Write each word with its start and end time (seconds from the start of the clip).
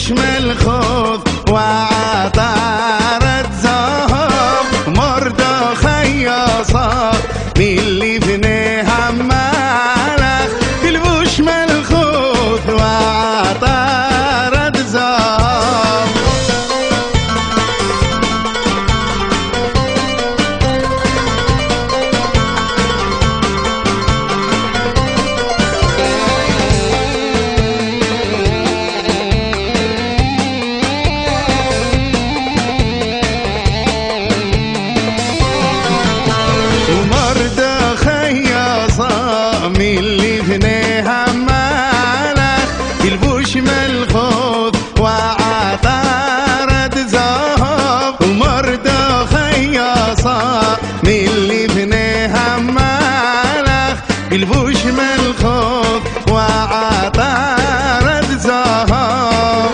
مش 0.00 0.10
ملخوف 0.10 1.50
وعطاك 1.50 2.89
الخوف 55.30 56.32
وعطى 56.32 57.56
رزقهم 58.02 59.70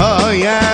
Oh 0.00 0.30
yeah. 0.30 0.67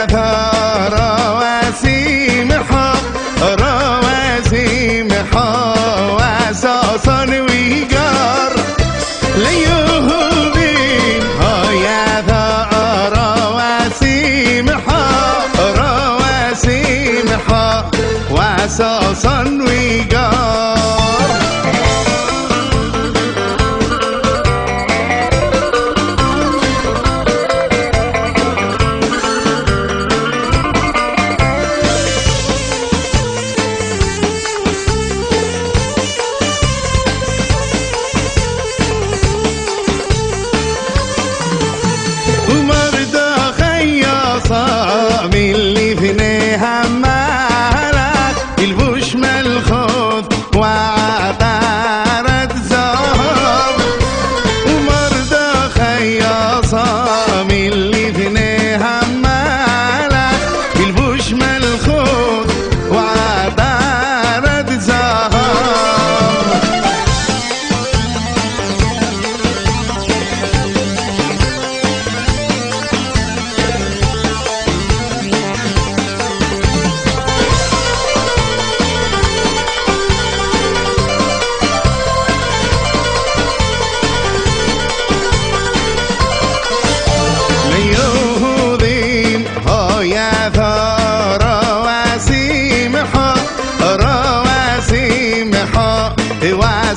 saw 18.68 19.12
sun 19.12 19.58
we 19.58 20.04
got. 20.06 20.53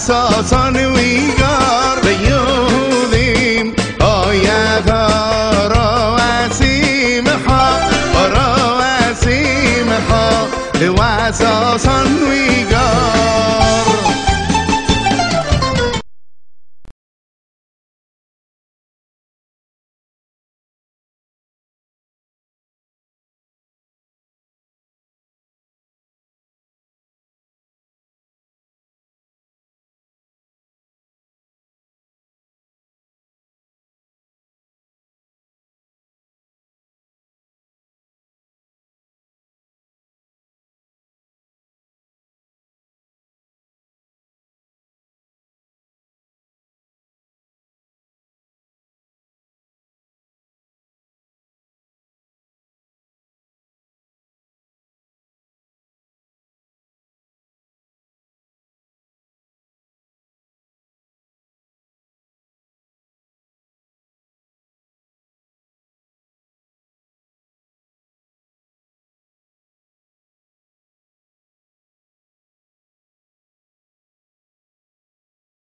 ساسان 0.08 0.76
ویگار 0.76 2.00
بیودیم 2.04 3.74
آید 4.00 4.90
ها 4.90 5.68
را 5.68 6.16
اسیم 6.18 7.28
ها 7.48 7.80
را 8.30 8.80
اسیم 8.80 9.90
ها. 10.10 10.48
و 10.92 11.02
ویگار 12.30 13.27